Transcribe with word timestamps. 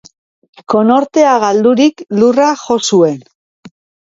Konortea 0.73 1.35
galdurik, 1.43 2.01
lurra 2.21 2.49
jo 2.63 2.79
zuen. 2.91 3.21